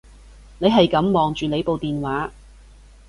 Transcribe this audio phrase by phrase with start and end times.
[0.57, 2.31] 你係噉望住你部電話